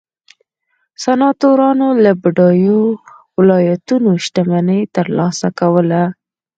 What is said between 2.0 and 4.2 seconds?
له بډایو ولایتونو